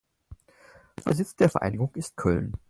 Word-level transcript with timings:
Der 1.05 1.13
Sitz 1.13 1.35
der 1.35 1.47
Vereinigung 1.47 1.91
ist 1.93 2.17
Köln. 2.17 2.53